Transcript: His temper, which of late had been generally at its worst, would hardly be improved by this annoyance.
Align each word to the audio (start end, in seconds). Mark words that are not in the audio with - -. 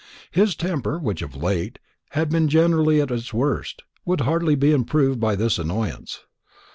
His 0.31 0.55
temper, 0.55 0.97
which 0.97 1.21
of 1.21 1.35
late 1.35 1.77
had 2.13 2.31
been 2.31 2.49
generally 2.49 2.99
at 2.99 3.11
its 3.11 3.35
worst, 3.35 3.83
would 4.03 4.21
hardly 4.21 4.55
be 4.55 4.71
improved 4.73 5.19
by 5.19 5.35
this 5.35 5.59
annoyance. 5.59 6.21